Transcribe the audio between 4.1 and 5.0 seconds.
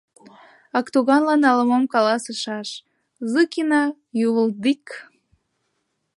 «ювылдик»...